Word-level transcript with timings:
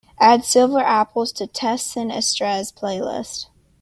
Add 0.19 0.43
silver 0.45 0.79
apples 0.79 1.31
to 1.33 1.45
teh 1.45 1.75
sin 1.77 2.09
estrés 2.09 2.73
playlist. 2.73 3.49